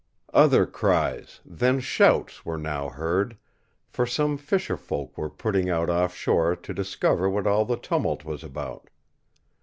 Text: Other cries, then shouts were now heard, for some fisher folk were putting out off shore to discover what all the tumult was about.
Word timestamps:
Other 0.33 0.65
cries, 0.65 1.41
then 1.45 1.79
shouts 1.79 2.43
were 2.43 2.57
now 2.57 2.89
heard, 2.89 3.37
for 3.87 4.07
some 4.07 4.35
fisher 4.35 4.75
folk 4.75 5.15
were 5.15 5.29
putting 5.29 5.69
out 5.69 5.91
off 5.91 6.15
shore 6.15 6.55
to 6.55 6.73
discover 6.73 7.29
what 7.29 7.45
all 7.45 7.65
the 7.65 7.77
tumult 7.77 8.25
was 8.25 8.43
about. 8.43 8.89